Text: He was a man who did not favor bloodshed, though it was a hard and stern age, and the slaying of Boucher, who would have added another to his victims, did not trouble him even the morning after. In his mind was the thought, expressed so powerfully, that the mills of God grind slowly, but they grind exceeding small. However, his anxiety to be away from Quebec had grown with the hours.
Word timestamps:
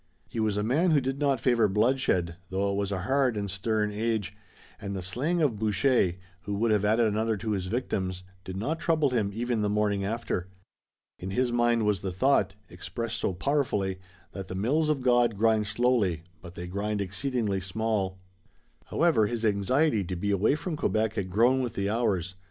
He 0.27 0.39
was 0.39 0.57
a 0.57 0.63
man 0.63 0.89
who 0.89 0.99
did 0.99 1.19
not 1.19 1.39
favor 1.39 1.67
bloodshed, 1.67 2.35
though 2.49 2.71
it 2.71 2.75
was 2.75 2.91
a 2.91 3.01
hard 3.03 3.37
and 3.37 3.51
stern 3.51 3.91
age, 3.91 4.35
and 4.79 4.95
the 4.95 5.03
slaying 5.03 5.43
of 5.43 5.59
Boucher, 5.59 6.13
who 6.41 6.55
would 6.55 6.71
have 6.71 6.83
added 6.83 7.05
another 7.05 7.37
to 7.37 7.51
his 7.51 7.67
victims, 7.67 8.23
did 8.43 8.57
not 8.57 8.79
trouble 8.79 9.11
him 9.11 9.29
even 9.31 9.61
the 9.61 9.69
morning 9.69 10.03
after. 10.03 10.47
In 11.19 11.29
his 11.29 11.51
mind 11.51 11.85
was 11.85 12.01
the 12.01 12.11
thought, 12.11 12.55
expressed 12.67 13.17
so 13.19 13.35
powerfully, 13.35 13.99
that 14.31 14.47
the 14.47 14.55
mills 14.55 14.89
of 14.89 15.01
God 15.03 15.37
grind 15.37 15.67
slowly, 15.67 16.23
but 16.41 16.55
they 16.55 16.65
grind 16.65 16.99
exceeding 16.99 17.61
small. 17.61 18.17
However, 18.85 19.27
his 19.27 19.45
anxiety 19.45 20.03
to 20.05 20.15
be 20.15 20.31
away 20.31 20.55
from 20.55 20.75
Quebec 20.77 21.13
had 21.13 21.29
grown 21.29 21.59
with 21.59 21.75
the 21.75 21.91
hours. 21.91 22.33